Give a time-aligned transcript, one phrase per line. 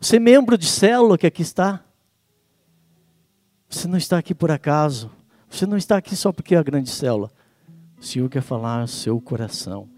[0.00, 1.84] Você é membro de célula que aqui está?
[3.68, 5.10] Você não está aqui por acaso.
[5.48, 7.30] Você não está aqui só porque é a grande célula.
[8.00, 9.90] O Senhor quer falar o seu coração.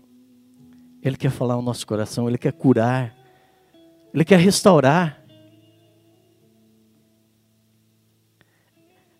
[1.01, 3.15] Ele quer falar o nosso coração, ele quer curar.
[4.13, 5.23] Ele quer restaurar.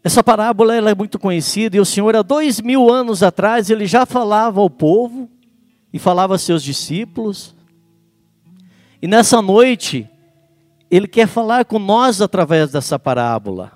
[0.03, 3.87] Essa parábola ela é muito conhecida e o Senhor, há dois mil anos atrás, ele
[3.87, 5.31] já falava ao povo
[5.93, 7.55] e falava aos seus discípulos.
[9.01, 10.09] E nessa noite,
[10.93, 13.73] ele quer falar com nós através dessa parábola.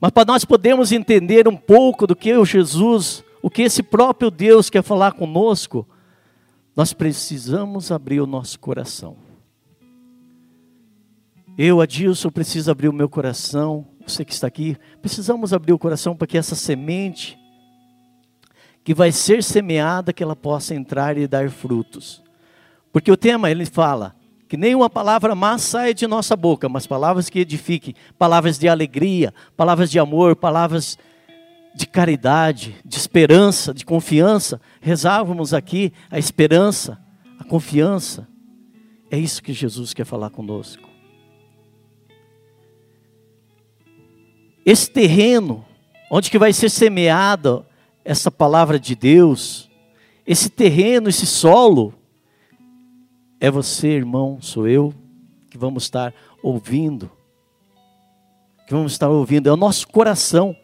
[0.00, 4.30] Mas para nós podermos entender um pouco do que o Jesus, o que esse próprio
[4.30, 5.88] Deus quer falar conosco,
[6.76, 9.16] nós precisamos abrir o nosso coração.
[11.58, 13.88] Eu, Adilson, preciso abrir o meu coração.
[14.06, 17.36] Você que está aqui, precisamos abrir o coração para que essa semente
[18.84, 22.24] que vai ser semeada, que ela possa entrar e dar frutos.
[22.96, 24.16] Porque o tema, ele fala,
[24.48, 29.34] que nenhuma palavra má saia de nossa boca, mas palavras que edifiquem, palavras de alegria,
[29.54, 30.96] palavras de amor, palavras
[31.74, 34.58] de caridade, de esperança, de confiança.
[34.80, 36.98] Rezávamos aqui a esperança,
[37.38, 38.26] a confiança.
[39.10, 40.88] É isso que Jesus quer falar conosco.
[44.64, 45.66] Esse terreno,
[46.10, 47.62] onde que vai ser semeada
[48.02, 49.70] essa palavra de Deus,
[50.26, 51.92] esse terreno, esse solo,
[53.40, 54.94] é você, irmão, sou eu,
[55.50, 57.10] que vamos estar ouvindo.
[58.66, 60.56] Que vamos estar ouvindo, é o nosso coração.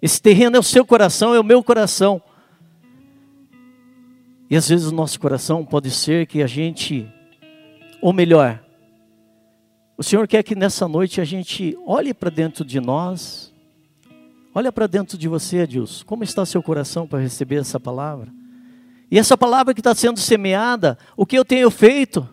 [0.00, 2.22] Esse terreno é o seu coração, é o meu coração.
[4.48, 7.08] E às vezes o nosso coração pode ser que a gente,
[8.02, 8.64] ou melhor,
[9.96, 13.54] o Senhor quer que nessa noite a gente olhe para dentro de nós,
[14.54, 18.39] olha para dentro de você, Deus, como está seu coração para receber essa palavra?
[19.10, 22.28] E essa palavra que está sendo semeada, o que eu tenho feito?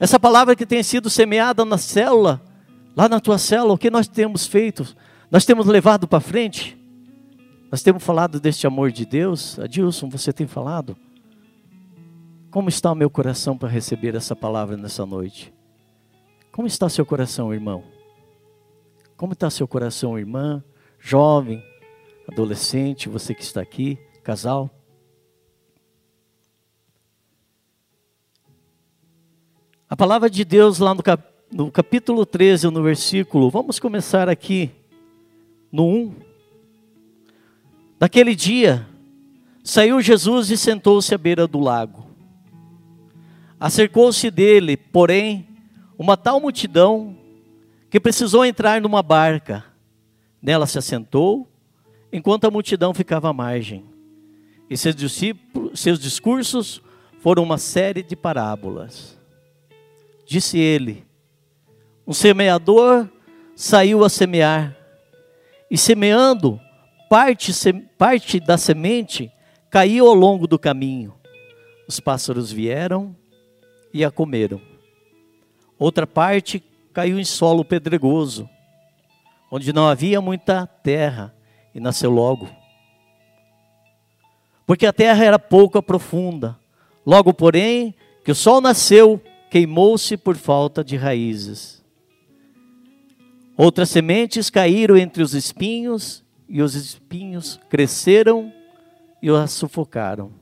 [0.00, 2.40] Essa palavra que tem sido semeada na célula,
[2.96, 4.96] lá na tua célula, o que nós temos feito?
[5.30, 6.78] Nós temos levado para frente?
[7.70, 9.58] Nós temos falado deste amor de Deus?
[9.58, 10.96] Adilson, você tem falado?
[12.50, 15.52] Como está o meu coração para receber essa palavra nessa noite?
[16.50, 17.84] Como está seu coração, irmão?
[19.16, 20.62] Como está seu coração, irmã,
[20.98, 21.62] jovem,
[22.30, 24.70] adolescente, você que está aqui, casal?
[29.92, 31.22] A palavra de Deus lá no, cap,
[31.52, 34.70] no capítulo 13, no versículo, vamos começar aqui
[35.70, 36.14] no 1.
[38.00, 38.88] Naquele dia,
[39.62, 42.06] saiu Jesus e sentou-se à beira do lago.
[43.60, 45.46] Acercou-se dele, porém,
[45.98, 47.14] uma tal multidão
[47.90, 49.62] que precisou entrar numa barca.
[50.40, 51.46] Nela se assentou,
[52.10, 53.84] enquanto a multidão ficava à margem.
[54.70, 56.80] E seus, discípulos, seus discursos
[57.20, 59.20] foram uma série de parábolas.
[60.26, 61.06] Disse ele:
[62.06, 63.08] Um semeador
[63.54, 64.76] saiu a semear,
[65.70, 66.60] e semeando,
[67.08, 67.52] parte,
[67.98, 69.30] parte da semente
[69.70, 71.14] caiu ao longo do caminho.
[71.88, 73.16] Os pássaros vieram
[73.92, 74.60] e a comeram.
[75.78, 76.62] Outra parte
[76.92, 78.48] caiu em solo pedregoso,
[79.50, 81.34] onde não havia muita terra,
[81.74, 82.48] e nasceu logo.
[84.66, 86.58] Porque a terra era pouco profunda.
[87.04, 87.94] Logo, porém,
[88.24, 89.20] que o sol nasceu,
[89.52, 91.84] queimou-se por falta de raízes.
[93.54, 98.50] Outras sementes caíram entre os espinhos, e os espinhos cresceram
[99.20, 100.32] e as sufocaram.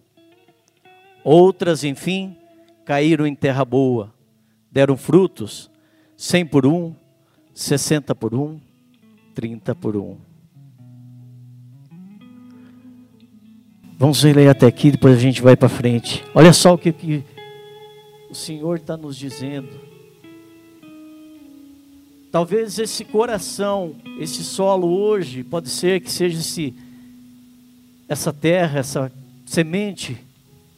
[1.24, 2.36] Outras, enfim,
[2.84, 4.14] caíram em terra boa
[4.70, 5.68] deram frutos,
[6.16, 6.94] cem por um,
[7.52, 8.60] sessenta por um,
[9.34, 10.18] trinta por um.
[13.98, 16.24] Vamos ler até aqui, depois a gente vai para frente.
[16.32, 17.24] Olha só o que, que
[18.30, 19.68] o Senhor está nos dizendo.
[22.30, 26.74] Talvez esse coração, esse solo hoje, pode ser que seja esse,
[28.08, 29.12] essa terra, essa
[29.44, 30.16] semente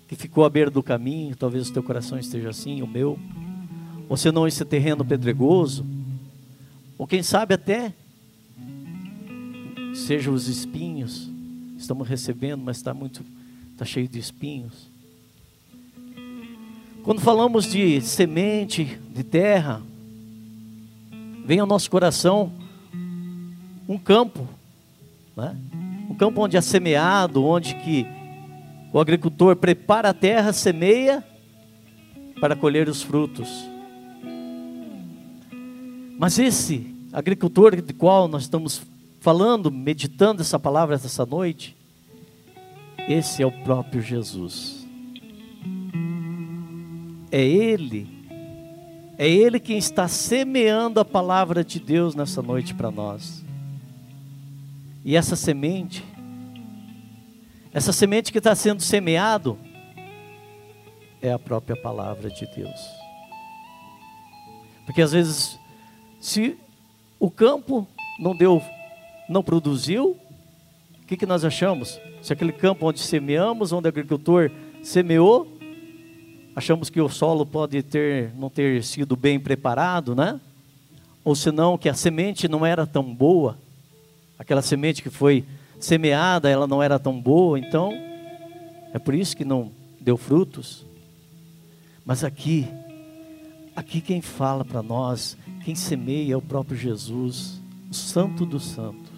[0.08, 1.36] que ficou à beira do caminho.
[1.36, 3.18] Talvez o teu coração esteja assim, o meu
[4.12, 5.86] ou se não esse terreno pedregoso,
[6.98, 7.94] ou quem sabe até
[9.94, 11.30] sejam os espinhos,
[11.78, 13.24] estamos recebendo, mas está muito,
[13.72, 14.91] está cheio de espinhos.
[17.02, 19.82] Quando falamos de semente, de terra,
[21.44, 22.52] vem ao nosso coração
[23.88, 24.46] um campo,
[25.36, 25.56] né?
[26.08, 28.06] um campo onde é semeado, onde que
[28.92, 31.24] o agricultor prepara a terra, semeia
[32.40, 33.48] para colher os frutos.
[36.20, 38.80] Mas esse agricultor de qual nós estamos
[39.18, 41.76] falando, meditando essa palavra essa noite,
[43.08, 44.81] esse é o próprio Jesus.
[47.32, 48.06] É Ele,
[49.16, 53.42] é Ele quem está semeando a palavra de Deus nessa noite para nós.
[55.02, 56.04] E essa semente,
[57.72, 59.58] essa semente que está sendo semeado,
[61.22, 62.80] é a própria palavra de Deus.
[64.84, 65.58] Porque às vezes,
[66.20, 66.58] se
[67.18, 67.88] o campo
[68.20, 68.62] não deu,
[69.28, 70.18] não produziu,
[71.02, 71.98] o que, que nós achamos?
[72.20, 74.50] Se aquele campo onde semeamos, onde o agricultor
[74.82, 75.51] semeou,
[76.54, 80.40] achamos que o solo pode ter não ter sido bem preparado, né?
[81.24, 83.56] Ou senão que a semente não era tão boa,
[84.38, 85.44] aquela semente que foi
[85.78, 87.92] semeada, ela não era tão boa, então
[88.92, 89.70] é por isso que não
[90.00, 90.84] deu frutos.
[92.04, 92.68] Mas aqui,
[93.74, 99.12] aqui quem fala para nós, quem semeia é o próprio Jesus, o Santo dos Santos.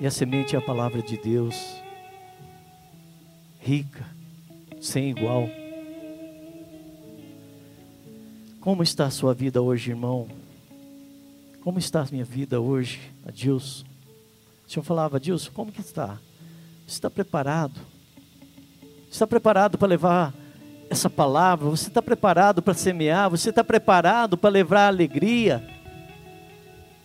[0.00, 1.56] E a semente é a palavra de Deus,
[3.60, 4.06] rica,
[4.82, 5.48] sem igual.
[8.60, 10.28] Como está a sua vida hoje, irmão?
[11.60, 13.84] Como está a minha vida hoje, Adilson?
[14.66, 16.18] O senhor falava, Adilson, como que está?
[16.84, 17.80] Você está preparado?
[19.08, 20.34] Está preparado para levar
[20.90, 21.68] essa palavra?
[21.70, 23.30] Você está preparado para semear?
[23.30, 25.64] Você está preparado para levar alegria?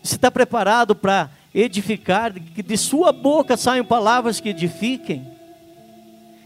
[0.01, 2.33] Você está preparado para edificar?
[2.33, 5.36] Que de sua boca saiam palavras que edifiquem?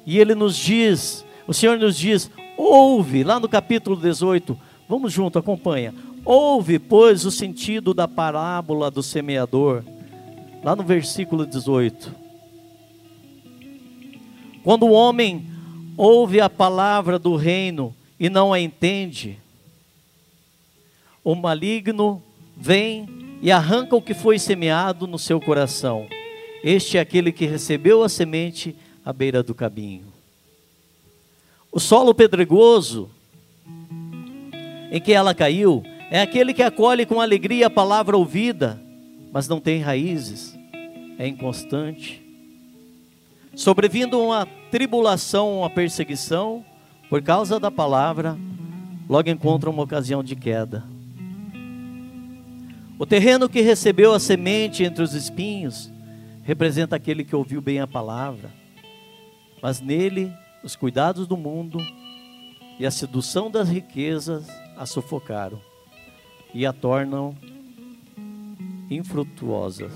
[0.05, 4.57] E ele nos diz, o Senhor nos diz, ouve, lá no capítulo 18,
[4.87, 5.93] vamos junto, acompanha.
[6.23, 9.83] Ouve, pois, o sentido da parábola do semeador,
[10.63, 12.15] lá no versículo 18.
[14.63, 15.47] Quando o homem
[15.97, 19.39] ouve a palavra do reino e não a entende,
[21.23, 22.21] o maligno
[22.55, 23.07] vem
[23.41, 26.07] e arranca o que foi semeado no seu coração.
[26.63, 30.05] Este é aquele que recebeu a semente à beira do caminho.
[31.71, 33.09] O solo pedregoso
[34.91, 38.81] em que ela caiu é aquele que acolhe com alegria a palavra ouvida,
[39.31, 40.57] mas não tem raízes,
[41.17, 42.21] é inconstante
[43.55, 46.63] sobrevindo uma tribulação, uma perseguição,
[47.09, 48.37] por causa da palavra,
[49.09, 50.83] logo encontra uma ocasião de queda.
[52.97, 55.91] O terreno que recebeu a semente entre os espinhos
[56.43, 58.51] representa aquele que ouviu bem a palavra,
[59.61, 61.79] mas nele os cuidados do mundo
[62.79, 64.47] e a sedução das riquezas
[64.77, 65.61] a sufocaram
[66.53, 67.35] e a tornam
[68.89, 69.93] infrutuosas.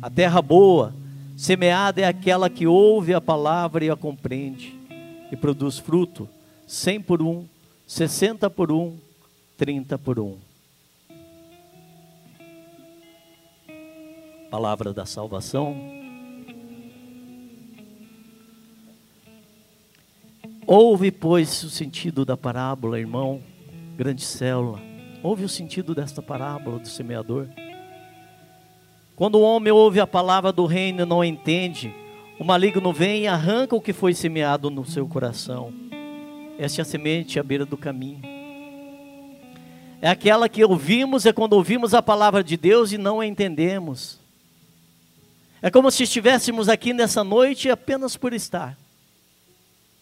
[0.00, 0.94] A terra boa
[1.38, 4.76] Semeada é aquela que ouve a palavra e a compreende
[5.30, 6.28] e produz fruto,
[6.66, 7.46] cem por um,
[7.86, 8.98] sessenta por um,
[9.56, 10.36] trinta por um.
[14.50, 15.97] Palavra da salvação.
[20.70, 23.40] Ouve, pois, o sentido da parábola, irmão,
[23.96, 24.78] grande célula.
[25.22, 27.48] Ouve o sentido desta parábola do semeador.
[29.16, 31.90] Quando o homem ouve a palavra do reino e não entende,
[32.38, 35.72] o maligno vem e arranca o que foi semeado no seu coração.
[36.58, 38.20] Essa é a semente à beira do caminho.
[40.02, 44.20] É aquela que ouvimos, é quando ouvimos a palavra de Deus e não a entendemos.
[45.62, 48.76] É como se estivéssemos aqui nessa noite apenas por estar.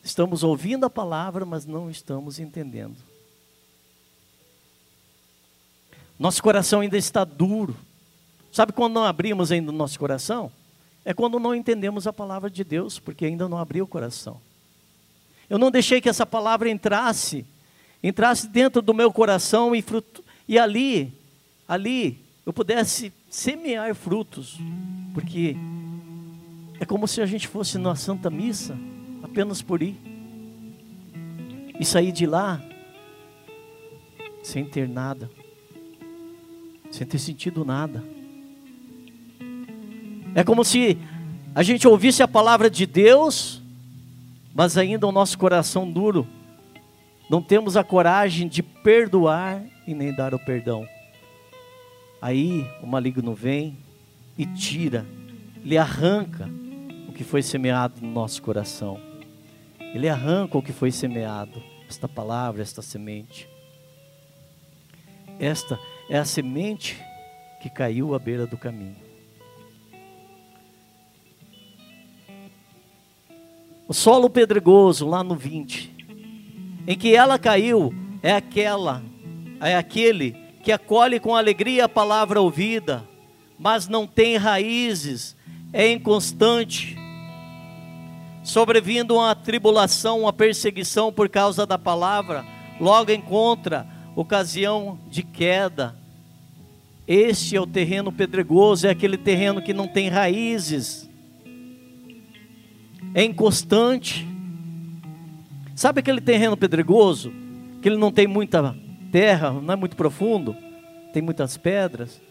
[0.06, 2.94] Estamos ouvindo a palavra, mas não estamos entendendo.
[6.16, 7.76] Nosso coração ainda está duro.
[8.52, 10.52] Sabe quando não abrimos ainda o nosso coração?
[11.04, 14.40] É quando não entendemos a palavra de Deus, porque ainda não abriu o coração.
[15.50, 17.44] Eu não deixei que essa palavra entrasse,
[18.00, 21.12] entrasse dentro do meu coração e, fruto, e ali,
[21.66, 24.56] ali, eu pudesse semear frutos,
[25.12, 25.56] porque
[26.78, 28.78] é como se a gente fosse na Santa Missa,
[29.36, 29.94] apenas por ir,
[31.78, 32.58] e sair de lá
[34.42, 35.28] sem ter nada,
[36.90, 38.02] sem ter sentido nada.
[40.34, 40.96] É como se
[41.54, 43.60] a gente ouvisse a palavra de Deus,
[44.54, 46.26] mas ainda o nosso coração duro,
[47.28, 50.88] não temos a coragem de perdoar e nem dar o perdão.
[52.22, 53.76] Aí o maligno vem
[54.38, 55.04] e tira,
[55.62, 56.48] ele arranca
[57.06, 58.98] o que foi semeado no nosso coração.
[59.96, 63.48] Ele arranca o que foi semeado, esta palavra, esta semente.
[65.40, 67.02] Esta é a semente
[67.62, 68.96] que caiu à beira do caminho.
[73.88, 75.90] O solo pedregoso, lá no 20,
[76.86, 77.90] em que ela caiu,
[78.22, 79.02] é aquela,
[79.62, 83.02] é aquele que acolhe com alegria a palavra ouvida,
[83.58, 85.34] mas não tem raízes,
[85.72, 87.05] é inconstante.
[88.46, 92.44] Sobrevindo uma tribulação, uma perseguição por causa da palavra,
[92.80, 93.84] logo encontra
[94.14, 95.96] ocasião de queda.
[97.08, 101.10] Este é o terreno pedregoso, é aquele terreno que não tem raízes,
[103.12, 104.24] é inconstante.
[105.74, 107.32] Sabe aquele terreno pedregoso,
[107.82, 108.76] que ele não tem muita
[109.10, 110.56] terra, não é muito profundo,
[111.12, 112.22] tem muitas pedras?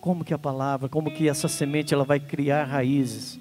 [0.00, 3.38] Como que a palavra, como que essa semente ela vai criar raízes?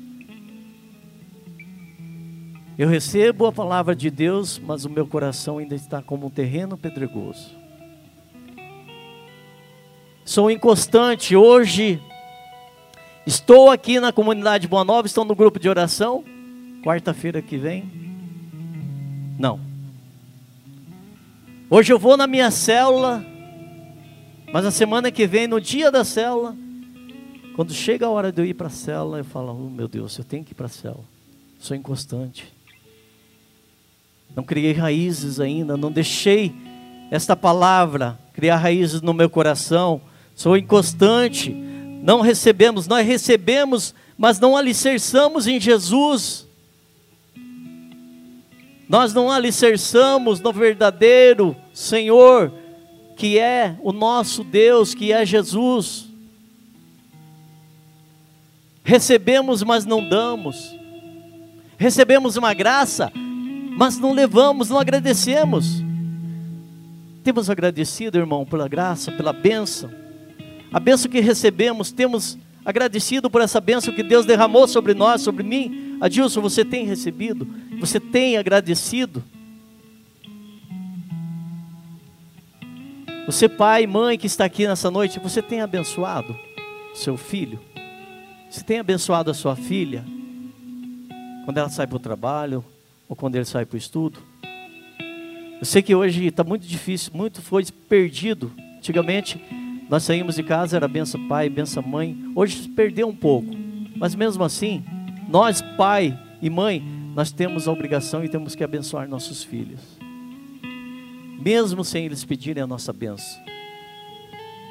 [2.78, 6.78] Eu recebo a palavra de Deus, mas o meu coração ainda está como um terreno
[6.78, 7.56] pedregoso.
[10.24, 11.36] Sou inconstante.
[11.36, 12.00] Hoje
[13.26, 16.24] estou aqui na comunidade Boa Nova, estou no grupo de oração.
[16.84, 17.90] Quarta-feira que vem?
[19.40, 19.60] Não.
[21.70, 23.26] Hoje eu vou na minha célula
[24.52, 26.56] mas a semana que vem, no dia da célula,
[27.56, 30.18] quando chega a hora de eu ir para a célula, eu falo: oh, meu Deus,
[30.18, 31.04] eu tenho que ir para a célula.
[31.60, 32.54] Sou inconstante.
[34.38, 36.54] Não criei raízes ainda, não deixei
[37.10, 40.00] esta palavra criar raízes no meu coração.
[40.36, 41.50] Sou inconstante.
[41.50, 46.48] Não recebemos, nós recebemos, mas não alicerçamos em Jesus.
[48.88, 52.54] Nós não alicerçamos no verdadeiro Senhor
[53.16, 56.06] que é o nosso Deus, que é Jesus.
[58.84, 60.78] Recebemos, mas não damos.
[61.80, 63.12] Recebemos uma graça,
[63.78, 65.84] mas não levamos, não agradecemos.
[67.24, 69.92] Temos agradecido, irmão, pela graça, pela bênção.
[70.74, 75.44] A bênção que recebemos, temos agradecido por essa bênção que Deus derramou sobre nós, sobre
[75.44, 75.96] mim.
[76.02, 77.48] Adilson, você tem recebido?
[77.80, 79.24] Você tem agradecido?
[83.28, 86.36] Você, pai, mãe que está aqui nessa noite, você tem abençoado
[86.96, 87.60] seu filho?
[88.50, 90.04] Você tem abençoado a sua filha?
[91.46, 92.66] Quando ela sai para o trabalho
[93.08, 94.20] ou quando ele sai para o estudo?
[95.60, 98.52] Eu sei que hoje está muito difícil, muito foi perdido.
[98.78, 99.42] Antigamente,
[99.90, 102.18] nós saímos de casa, era benção pai, benção mãe.
[102.36, 103.50] Hoje perdeu um pouco.
[103.96, 104.84] Mas mesmo assim,
[105.28, 106.84] nós, pai e mãe,
[107.16, 109.98] nós temos a obrigação e temos que abençoar nossos filhos
[111.48, 113.42] mesmo sem eles pedirem a nossa benção.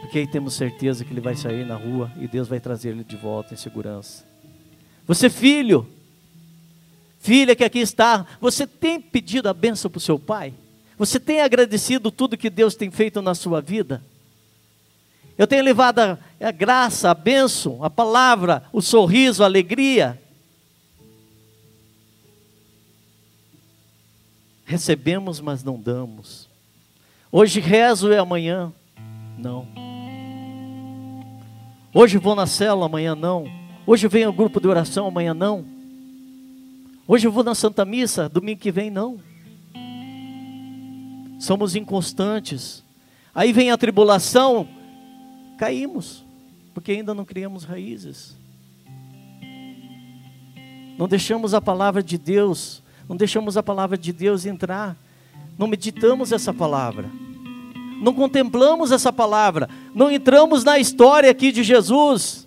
[0.00, 3.02] Porque aí temos certeza que ele vai sair na rua e Deus vai trazer ele
[3.02, 4.24] de volta em segurança.
[5.06, 5.88] Você, filho,
[7.26, 10.54] filha que aqui está, você tem pedido a benção para o seu pai?
[10.96, 14.00] Você tem agradecido tudo que Deus tem feito na sua vida?
[15.36, 20.22] Eu tenho levado a, a graça, a bênção, a palavra, o sorriso, a alegria.
[24.64, 26.48] Recebemos, mas não damos.
[27.32, 28.72] Hoje rezo e amanhã
[29.36, 29.66] não.
[31.92, 33.50] Hoje vou na célula, amanhã não.
[33.84, 35.75] Hoje venho ao grupo de oração, amanhã não.
[37.08, 39.18] Hoje eu vou na Santa Missa, domingo que vem não.
[41.38, 42.84] Somos inconstantes.
[43.34, 44.68] Aí vem a tribulação,
[45.58, 46.24] caímos,
[46.74, 48.36] porque ainda não criamos raízes.
[50.98, 54.96] Não deixamos a palavra de Deus, não deixamos a palavra de Deus entrar
[55.58, 57.10] não meditamos essa palavra,
[58.00, 62.45] não contemplamos essa palavra, não entramos na história aqui de Jesus.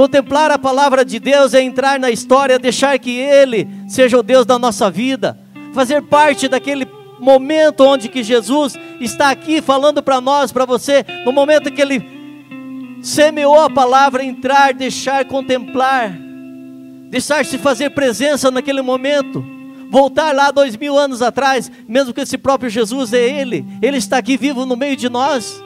[0.00, 4.46] Contemplar a palavra de Deus é entrar na história, deixar que Ele seja o Deus
[4.46, 5.38] da nossa vida,
[5.74, 6.88] fazer parte daquele
[7.18, 12.02] momento onde que Jesus está aqui falando para nós, para você, no momento que Ele
[13.02, 16.16] semeou a palavra, entrar, deixar contemplar,
[17.10, 19.44] deixar se fazer presença naquele momento
[19.90, 24.16] voltar lá dois mil anos atrás, mesmo que esse próprio Jesus é Ele, Ele está
[24.16, 25.62] aqui vivo no meio de nós.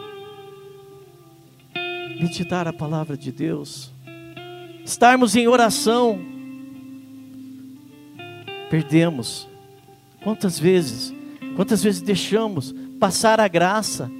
[2.20, 3.93] Meditar a palavra de Deus,
[4.84, 6.20] estarmos em oração,
[8.70, 9.48] perdemos.
[10.22, 11.12] Quantas vezes,
[11.56, 14.10] quantas vezes deixamos passar a graça?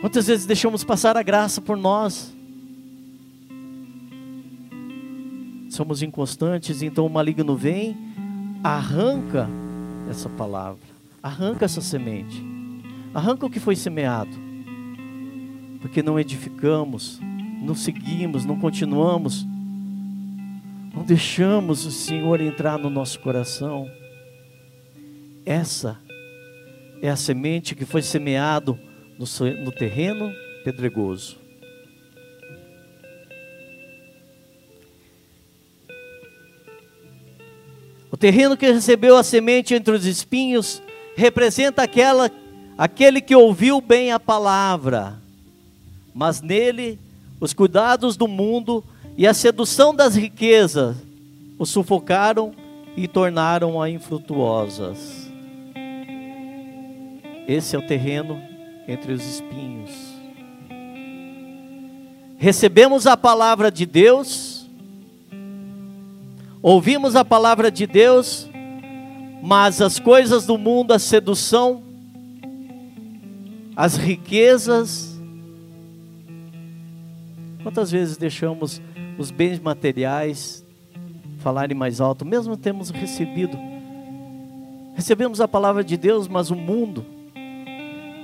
[0.00, 2.36] Quantas vezes deixamos passar a graça por nós?
[5.78, 7.96] somos inconstantes, então o maligno vem,
[8.64, 9.48] arranca
[10.10, 10.82] essa palavra,
[11.22, 12.44] arranca essa semente,
[13.14, 14.36] arranca o que foi semeado,
[15.80, 17.20] porque não edificamos,
[17.60, 19.46] não seguimos, não continuamos,
[20.94, 23.90] não deixamos o Senhor entrar no nosso coração.
[25.44, 25.98] Essa
[27.00, 28.78] é a semente que foi semeado
[29.18, 29.26] no,
[29.64, 30.32] no terreno
[30.64, 31.38] pedregoso.
[38.10, 40.82] O terreno que recebeu a semente entre os espinhos
[41.14, 42.30] representa aquela,
[42.76, 45.20] aquele que ouviu bem a palavra,
[46.14, 46.98] mas nele
[47.40, 48.84] os cuidados do mundo
[49.16, 50.96] e a sedução das riquezas
[51.58, 52.52] o sufocaram
[52.96, 55.28] e tornaram-a infrutuosas.
[57.46, 58.40] Esse é o terreno
[58.86, 59.90] entre os espinhos.
[62.36, 64.68] Recebemos a palavra de Deus,
[66.62, 68.48] ouvimos a palavra de Deus,
[69.42, 71.82] mas as coisas do mundo, a sedução,
[73.74, 75.07] as riquezas,
[77.62, 78.80] quantas vezes deixamos
[79.18, 80.64] os bens materiais
[81.38, 83.56] falarem mais alto, mesmo temos recebido,
[84.94, 87.04] recebemos a palavra de Deus, mas o mundo,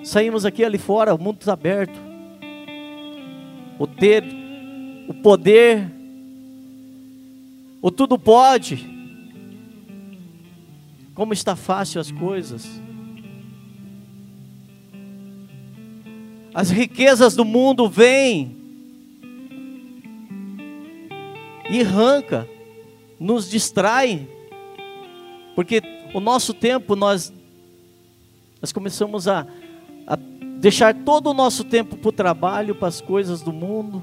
[0.03, 1.99] saímos aqui ali fora, o mundo está aberto,
[3.79, 4.25] o ter,
[5.09, 5.91] o poder,
[7.81, 8.89] o tudo pode,
[11.15, 12.81] como está fácil as coisas,
[16.53, 18.64] as riquezas do mundo vêm
[21.81, 22.49] arranca,
[23.19, 24.29] nos distrai,
[25.55, 27.33] porque o nosso tempo nós
[28.61, 29.47] nós começamos a,
[30.07, 30.17] a
[30.59, 34.03] deixar todo o nosso tempo para o trabalho, para as coisas do mundo,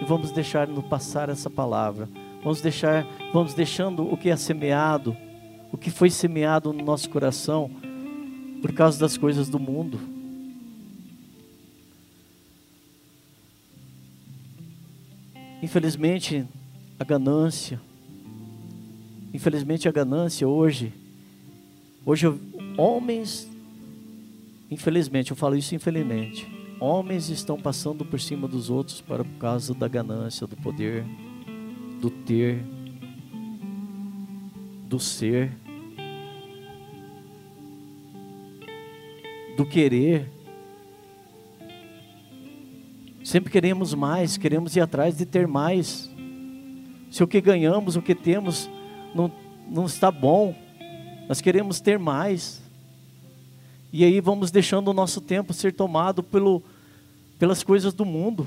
[0.00, 2.08] e vamos deixar no passar essa palavra.
[2.42, 5.14] Vamos deixar, vamos deixando o que é semeado,
[5.70, 7.70] o que foi semeado no nosso coração
[8.62, 10.00] por causa das coisas do mundo.
[15.62, 16.46] Infelizmente,
[16.98, 17.80] a ganância.
[19.32, 20.92] Infelizmente a ganância hoje,
[22.04, 22.26] hoje
[22.76, 23.50] homens,
[24.70, 26.46] infelizmente, eu falo isso infelizmente,
[26.80, 31.04] homens estão passando por cima dos outros para por causa da ganância, do poder,
[32.00, 32.64] do ter,
[34.88, 35.52] do ser,
[39.56, 40.30] do querer.
[43.24, 46.15] Sempre queremos mais, queremos ir atrás de ter mais.
[47.16, 48.68] Se o que ganhamos, o que temos,
[49.14, 49.32] não,
[49.70, 50.54] não está bom,
[51.26, 52.60] nós queremos ter mais.
[53.90, 56.62] E aí vamos deixando o nosso tempo ser tomado pelo,
[57.38, 58.46] pelas coisas do mundo.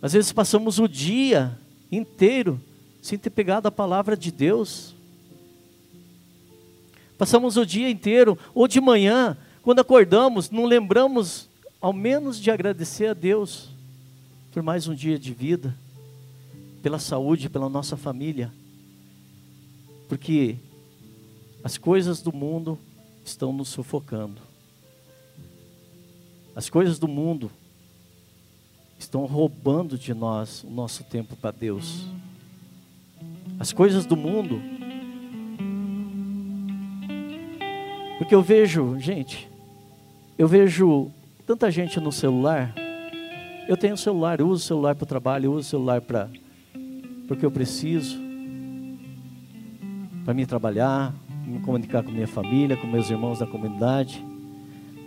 [0.00, 1.58] Às vezes passamos o dia
[1.90, 2.60] inteiro
[3.02, 4.94] sem ter pegado a palavra de Deus.
[7.18, 11.48] Passamos o dia inteiro, ou de manhã, quando acordamos, não lembramos
[11.80, 13.70] ao menos de agradecer a Deus
[14.52, 15.74] por mais um dia de vida
[16.82, 18.52] pela saúde, pela nossa família.
[20.08, 20.56] Porque
[21.62, 22.78] as coisas do mundo
[23.24, 24.42] estão nos sufocando.
[26.54, 27.50] As coisas do mundo
[28.98, 32.04] estão roubando de nós o nosso tempo para Deus.
[33.58, 34.60] As coisas do mundo.
[38.18, 39.48] Porque eu vejo, gente,
[40.36, 41.10] eu vejo
[41.46, 42.74] tanta gente no celular.
[43.68, 46.28] Eu tenho celular, eu uso celular para o trabalho, eu uso celular para
[47.32, 48.20] porque eu preciso
[50.22, 51.14] para mim trabalhar,
[51.46, 54.22] me comunicar com minha família, com meus irmãos da comunidade.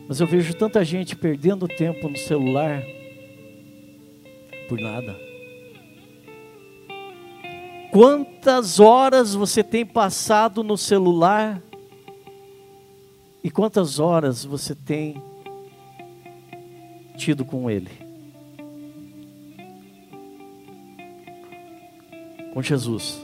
[0.07, 2.81] Mas eu vejo tanta gente perdendo tempo no celular
[4.67, 5.15] por nada.
[7.91, 11.61] Quantas horas você tem passado no celular
[13.43, 15.21] e quantas horas você tem
[17.15, 18.04] tido com ele?
[22.55, 23.21] Com Jesus.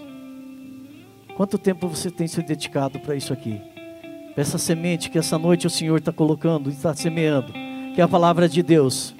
[1.37, 3.61] Quanto tempo você tem se dedicado para isso aqui?
[4.33, 7.53] Para essa semente que essa noite o Senhor está colocando, está semeando,
[7.95, 9.15] que é a palavra de Deus.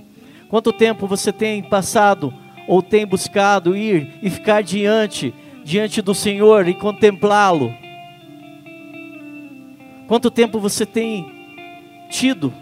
[0.50, 2.34] Quanto tempo você tem passado
[2.67, 7.74] ou tem buscado ir e ficar diante, diante do Senhor e contemplá-lo?
[10.10, 11.26] Quanto tempo você tem
[12.10, 12.54] tido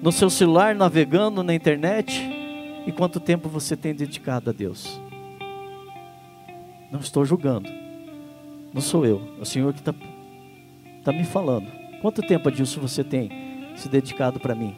[0.00, 2.22] no seu celular navegando na internet?
[2.86, 5.01] E quanto tempo você tem dedicado a Deus?
[6.92, 7.70] Não estou julgando.
[8.72, 9.22] Não sou eu.
[9.38, 9.94] É o Senhor que está
[11.02, 11.66] tá me falando.
[12.02, 13.30] Quanto tempo, Adilson, você tem
[13.74, 14.76] se dedicado para mim?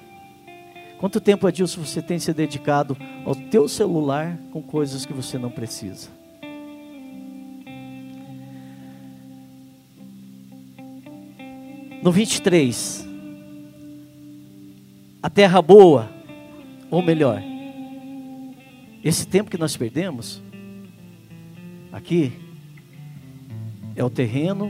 [0.99, 5.51] Quanto tempo, Adilson, você tem se dedicado ao teu celular com coisas que você não
[5.51, 6.09] precisa?
[12.01, 13.09] No 23,
[15.23, 16.11] a terra boa,
[16.91, 17.43] ou melhor,
[19.03, 20.43] esse tempo que nós perdemos,
[21.95, 22.33] Aqui
[23.95, 24.69] é o terreno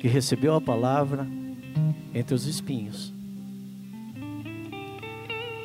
[0.00, 1.28] que recebeu a palavra
[2.12, 3.12] entre os espinhos.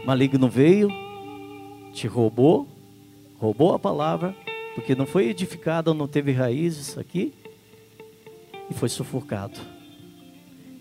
[0.06, 0.92] Maligno veio,
[1.92, 2.68] te roubou,
[3.40, 4.36] roubou a palavra,
[4.76, 7.34] porque não foi edificado, não teve raízes aqui,
[8.70, 9.60] e foi sufocado.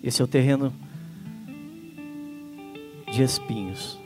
[0.03, 0.71] Esse é o terreno
[3.11, 3.99] de espinhos.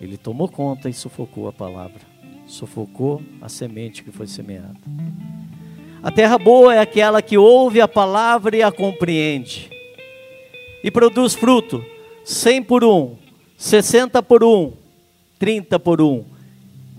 [0.00, 2.11] Ele tomou conta e sufocou a palavra,
[2.52, 4.76] sufocou a semente que foi semeada.
[6.02, 9.70] A terra boa é aquela que ouve a palavra e a compreende,
[10.84, 11.82] e produz fruto,
[12.22, 13.16] cem por um,
[13.56, 14.74] sessenta por um,
[15.38, 16.24] trinta por um.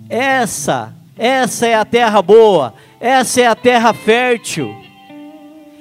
[0.10, 4.76] Essa, essa é a terra boa, essa é a terra fértil,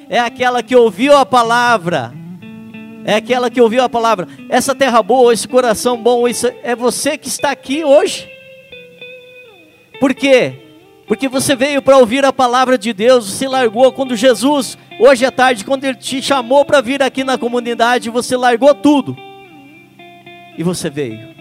[0.06, 2.12] é aquela que ouviu a palavra
[3.04, 4.28] é aquela que ouviu a palavra.
[4.48, 8.31] Essa terra boa, esse coração bom, isso é você que está aqui hoje.
[10.02, 10.54] Por quê?
[11.06, 15.30] Porque você veio para ouvir a palavra de Deus, se largou quando Jesus, hoje à
[15.30, 19.16] tarde, quando Ele te chamou para vir aqui na comunidade, você largou tudo
[20.58, 21.32] e você veio.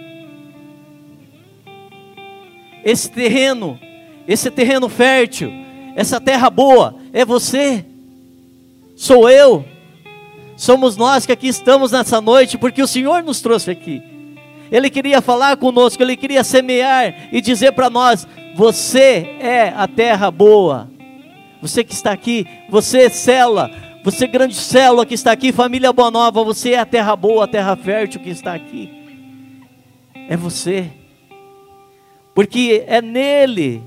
[2.86, 3.80] Esse terreno,
[4.28, 5.52] esse terreno fértil,
[5.96, 7.84] essa terra boa, é você,
[8.96, 9.66] sou eu,
[10.56, 14.04] Somos nós que aqui estamos nessa noite porque o Senhor nos trouxe aqui.
[14.72, 20.30] Ele queria falar conosco, ele queria semear e dizer para nós: você é a terra
[20.30, 20.90] boa.
[21.62, 23.70] Você que está aqui, você cela,
[24.04, 27.48] você grande célula que está aqui, família Boa Nova, você é a terra boa, a
[27.48, 28.90] terra fértil que está aqui.
[30.28, 30.90] É você.
[32.34, 33.84] Porque é nele,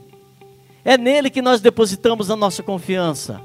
[0.85, 3.41] é nele que nós depositamos a nossa confiança.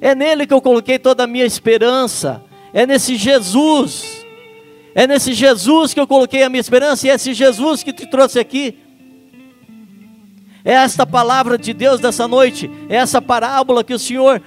[0.00, 2.42] É nele que eu coloquei toda a minha esperança.
[2.72, 4.24] É nesse Jesus.
[4.94, 8.06] É nesse Jesus que eu coloquei a minha esperança e é esse Jesus que te
[8.06, 8.78] trouxe aqui.
[10.64, 14.40] É esta palavra de Deus dessa noite, é essa parábola que o Senhor,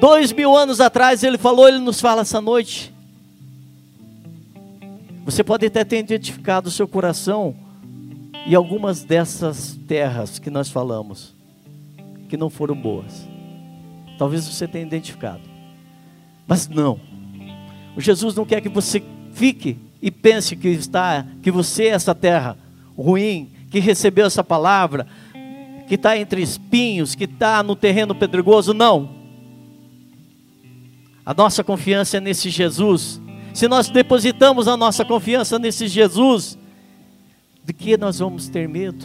[0.00, 2.94] dois mil anos atrás, Ele falou, Ele nos fala essa noite.
[5.24, 7.54] Você pode até ter identificado o seu coração
[8.46, 11.34] e algumas dessas terras que nós falamos,
[12.30, 13.28] que não foram boas.
[14.16, 15.42] Talvez você tenha identificado.
[16.46, 16.98] Mas não.
[17.94, 19.02] O Jesus não quer que você
[19.34, 22.56] fique e pense que está, que você é essa terra
[22.96, 25.06] ruim, que recebeu essa palavra,
[25.88, 28.74] que está entre espinhos, que está no terreno pedregoso.
[28.74, 29.10] Não.
[31.24, 33.20] A nossa confiança é nesse Jesus.
[33.54, 36.58] Se nós depositamos a nossa confiança nesse Jesus,
[37.64, 39.04] de que nós vamos ter medo?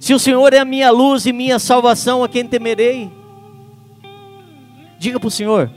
[0.00, 3.10] Se o Senhor é a minha luz e minha salvação, a quem temerei?
[4.98, 5.70] Diga para o Senhor: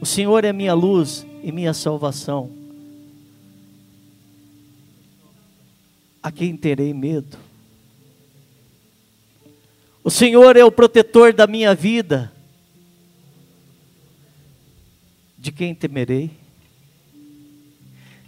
[0.00, 2.50] O Senhor é minha luz e minha salvação.
[6.22, 7.45] A quem terei medo?
[10.06, 12.32] O Senhor é o protetor da minha vida.
[15.36, 16.30] De quem temerei?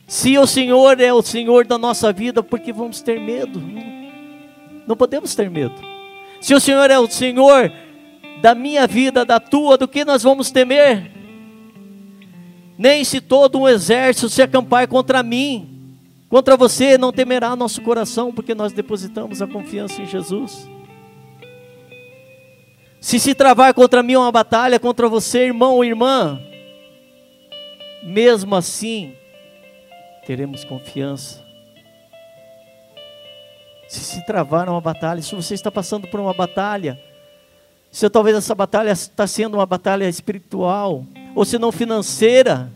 [0.05, 3.62] Se o Senhor é o Senhor da nossa vida, por que vamos ter medo?
[4.88, 5.77] Não podemos ter medo.
[6.41, 7.73] Se o Senhor é o Senhor
[8.43, 11.12] da minha vida, da tua, do que nós vamos temer?
[12.77, 15.95] Nem se todo um exército se acampar contra mim,
[16.29, 20.69] contra você, não temerá nosso coração, porque nós depositamos a confiança em Jesus.
[23.01, 26.41] Se se travar contra mim uma batalha contra você, irmão ou irmã,
[28.03, 29.15] mesmo assim,
[30.27, 31.45] teremos confiança.
[33.89, 37.01] Se se travar uma batalha, se você está passando por uma batalha,
[37.91, 42.71] se talvez essa batalha está sendo uma batalha espiritual, ou se não financeira.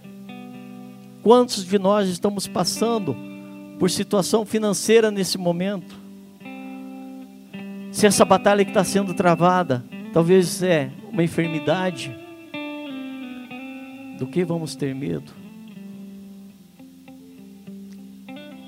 [1.22, 3.16] Quantos de nós estamos passando
[3.78, 5.94] por situação financeira nesse momento?
[7.92, 12.14] Se essa batalha que está sendo travada, talvez é uma enfermidade,
[14.18, 15.32] do que vamos ter medo?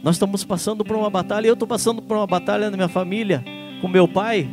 [0.02, 3.44] Nós estamos passando por uma batalha, eu estou passando por uma batalha na minha família,
[3.80, 4.48] com meu pai,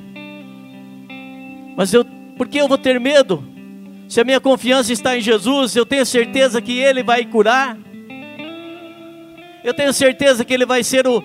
[1.76, 2.06] mas eu,
[2.38, 3.44] por que eu vou ter medo?
[4.08, 7.78] Se a minha confiança está em Jesus, eu tenho certeza que Ele vai curar.
[9.64, 11.24] Eu tenho certeza que Ele vai ser o,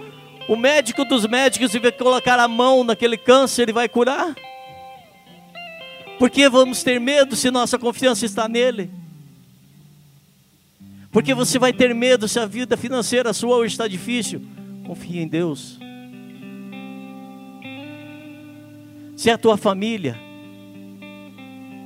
[0.48, 4.35] o médico dos médicos e vai colocar a mão naquele câncer e vai curar.
[6.18, 8.90] Por que vamos ter medo se nossa confiança está nele?
[11.11, 14.42] Porque você vai ter medo se a vida financeira sua hoje está difícil.
[14.87, 15.79] Confie em Deus.
[19.16, 20.18] Se é a tua família,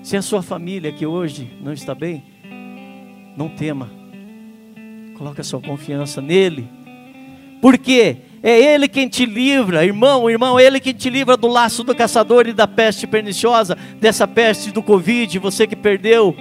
[0.03, 2.25] se a sua família que hoje não está bem,
[3.37, 3.89] não tema.
[5.17, 6.69] Coloque a sua confiança nele.
[7.61, 11.85] Porque é ele quem te livra, irmão, irmão, é ele quem te livra do laço
[11.85, 16.35] do caçador e da peste perniciosa, dessa peste do Covid, você que perdeu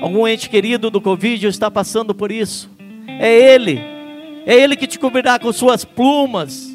[0.00, 2.70] algum ente querido do Covid ou está passando por isso.
[3.08, 3.80] É ele.
[4.46, 6.72] É ele que te cobrirá com suas plumas.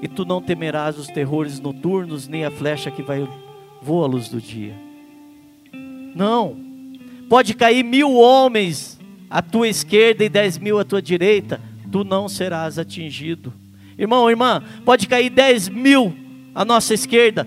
[0.00, 3.28] E tu não temerás os terrores noturnos, nem a flecha que vai
[3.80, 4.74] voa a luz do dia.
[6.14, 6.56] Não.
[7.28, 8.98] Pode cair mil homens
[9.30, 11.60] à tua esquerda e dez mil à tua direita,
[11.92, 13.52] tu não serás atingido.
[13.98, 16.16] Irmão, irmã, pode cair 10 mil
[16.54, 17.46] à nossa esquerda,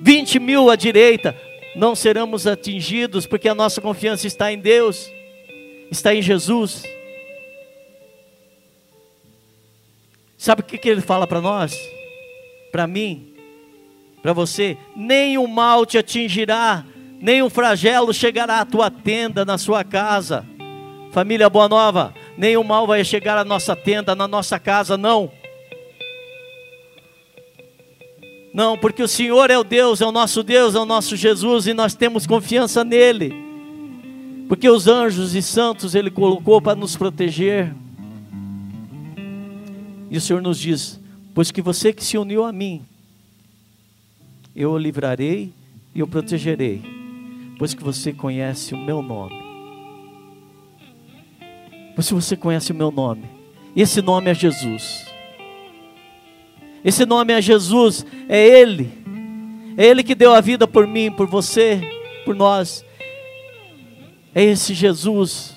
[0.00, 1.36] 20 mil à direita,
[1.76, 5.10] não seremos atingidos, porque a nossa confiança está em Deus,
[5.90, 6.82] está em Jesus.
[10.38, 11.78] Sabe o que, que ele fala para nós?
[12.72, 13.34] Para mim,
[14.22, 16.84] para você: nem o mal te atingirá,
[17.20, 20.44] nem o flagelo chegará à tua tenda, na sua casa.
[21.12, 22.14] Família Boa Nova,
[22.56, 25.30] o mal vai chegar à nossa tenda, na nossa casa, não.
[28.52, 31.66] Não, porque o Senhor é o Deus, é o nosso Deus, é o nosso Jesus
[31.66, 33.32] e nós temos confiança nele.
[34.46, 37.74] Porque os anjos e santos ele colocou para nos proteger.
[40.10, 41.00] E o Senhor nos diz:
[41.34, 42.82] Pois que você que se uniu a mim,
[44.54, 45.50] eu o livrarei
[45.94, 46.82] e o protegerei,
[47.58, 49.41] pois que você conhece o meu nome.
[51.94, 53.24] Pois se você conhece o meu nome,
[53.76, 55.06] esse nome é Jesus.
[56.84, 58.92] Esse nome é Jesus, é Ele.
[59.76, 61.80] É Ele que deu a vida por mim, por você,
[62.24, 62.84] por nós.
[64.34, 65.54] É esse Jesus.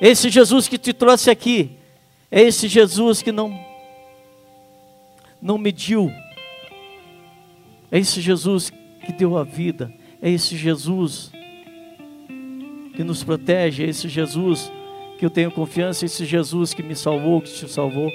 [0.00, 1.70] Esse Jesus que te trouxe aqui.
[2.30, 3.58] É esse Jesus que não
[5.40, 6.10] não mediu.
[7.90, 8.70] É esse Jesus
[9.04, 9.92] que deu a vida.
[10.20, 11.30] É esse Jesus
[12.96, 13.84] que nos protege.
[13.84, 14.72] É esse Jesus
[15.18, 16.04] que eu tenho confiança.
[16.04, 18.10] É esse Jesus que me salvou, que te salvou.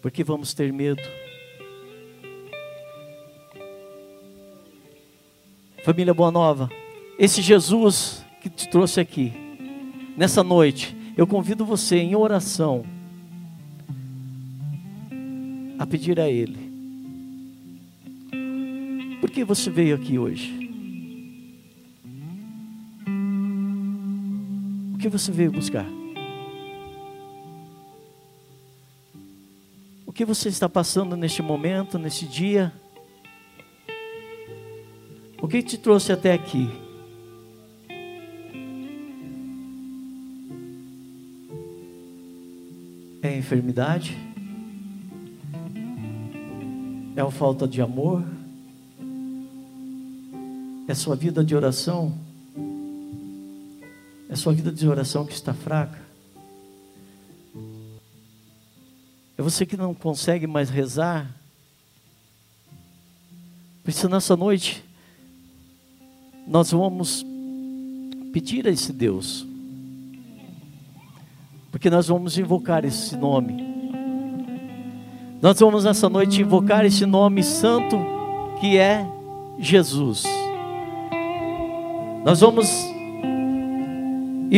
[0.00, 1.02] Porque vamos ter medo.
[5.84, 6.70] Família Boa Nova,
[7.18, 9.34] esse Jesus que te trouxe aqui,
[10.16, 12.86] nessa noite, eu convido você em oração
[15.78, 16.72] a pedir a Ele.
[19.20, 20.63] Por que você veio aqui hoje?
[25.04, 25.86] Que você veio buscar?
[30.14, 32.72] que você está passando neste momento, nesse dia?
[35.42, 36.70] O que te trouxe até aqui?
[43.20, 44.16] É enfermidade?
[47.14, 48.24] É a falta de amor?
[50.88, 52.23] É sua vida de oração?
[54.44, 55.98] Sua vida de oração que está fraca?
[59.38, 61.34] É você que não consegue mais rezar.
[63.82, 64.84] Por isso, nessa noite,
[66.46, 67.24] nós vamos
[68.34, 69.46] pedir a esse Deus,
[71.70, 73.64] porque nós vamos invocar esse nome.
[75.40, 77.96] Nós vamos nessa noite invocar esse nome santo
[78.60, 79.06] que é
[79.58, 80.22] Jesus.
[82.26, 82.92] Nós vamos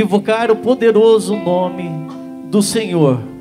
[0.01, 1.91] invocar o poderoso nome
[2.51, 3.37] do Senhor.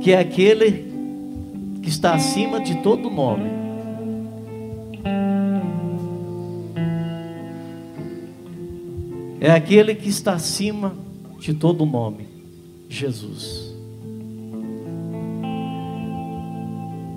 [0.00, 0.86] que é aquele
[1.82, 3.50] que está acima de todo nome.
[9.38, 10.94] É aquele que está acima
[11.38, 12.26] de todo nome,
[12.88, 13.76] Jesus.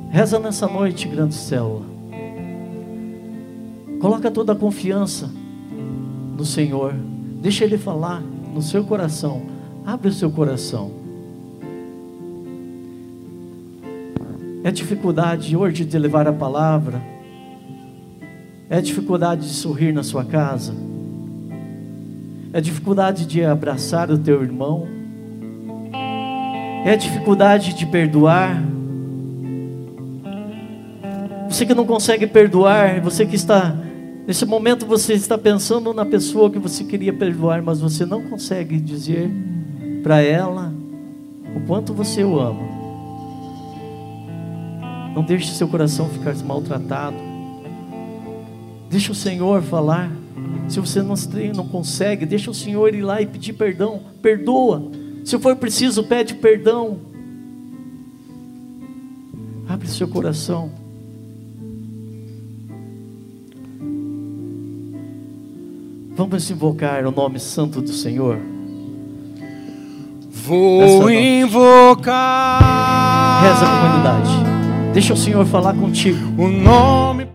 [0.09, 1.90] Reza nessa noite, grande célula.
[4.01, 5.29] Coloca toda a confiança
[6.35, 6.95] no Senhor.
[7.39, 9.43] Deixa Ele falar no seu coração.
[9.85, 10.91] Abre o seu coração.
[14.63, 16.99] É dificuldade hoje de levar a palavra.
[18.67, 20.73] É dificuldade de sorrir na sua casa.
[22.51, 24.87] É dificuldade de abraçar o teu irmão.
[26.83, 28.63] É dificuldade de perdoar.
[31.47, 33.75] Você que não consegue perdoar, você que está
[34.27, 38.79] nesse momento você está pensando na pessoa que você queria perdoar, mas você não consegue
[38.79, 39.29] dizer
[40.03, 40.73] para ela
[41.55, 42.71] o quanto você o ama.
[45.13, 47.17] Não deixe seu coração ficar maltratado.
[48.89, 50.11] Deixa o Senhor falar.
[50.67, 51.15] Se você não,
[51.55, 54.01] não consegue, deixa o Senhor ir lá e pedir perdão.
[54.21, 54.91] Perdoa.
[55.23, 56.97] Se for preciso, pede perdão.
[59.67, 60.80] Abre seu coração.
[66.13, 68.37] Vamos invocar o nome santo do Senhor.
[70.29, 72.61] Vou invocar.
[73.43, 74.29] Reza a comunidade.
[74.93, 76.19] Deixa o Senhor falar contigo.
[76.37, 77.25] O nome